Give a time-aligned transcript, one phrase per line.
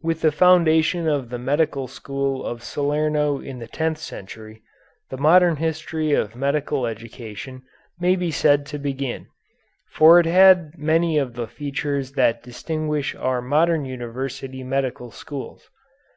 [0.00, 4.62] With the foundation of the medical school of Salerno in the tenth century,
[5.10, 7.62] the modern history of medical education
[7.98, 9.26] may be said to begin,
[9.90, 15.68] for it had many of the features that distinguish our modern university medical schools.